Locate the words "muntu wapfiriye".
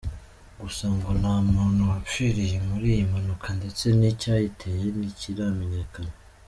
1.51-2.57